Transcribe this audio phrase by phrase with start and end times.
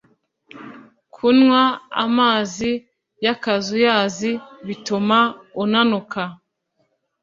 [1.15, 1.63] kunywa
[2.03, 2.71] amazi
[3.25, 4.31] yakazuyazi
[4.67, 5.17] bituma
[5.63, 6.21] unanuka